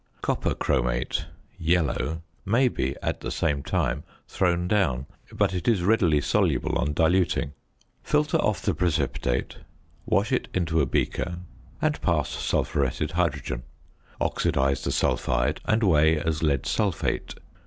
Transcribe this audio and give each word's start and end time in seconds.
Copper 0.23 0.55
chromate 0.55 1.25
(yellow) 1.59 2.23
may 2.43 2.69
be 2.69 2.95
at 3.03 3.19
the 3.19 3.29
same 3.29 3.61
time 3.61 4.03
thrown 4.27 4.67
down, 4.67 5.05
but 5.31 5.53
it 5.53 5.67
is 5.67 5.83
readily 5.83 6.19
soluble 6.21 6.75
on 6.79 6.93
diluting. 6.93 7.53
Filter 8.01 8.37
off 8.37 8.63
the 8.63 8.73
precipitate; 8.73 9.57
wash 10.07 10.31
it 10.31 10.47
into 10.55 10.81
a 10.81 10.87
beaker 10.87 11.37
and 11.83 12.01
pass 12.01 12.29
sulphuretted 12.29 13.11
hydrogen; 13.11 13.61
oxidise 14.19 14.83
the 14.83 14.91
sulphide 14.91 15.61
and 15.65 15.83
weigh 15.83 16.17
as 16.19 16.41
lead 16.41 16.65
sulphate. 16.65 17.35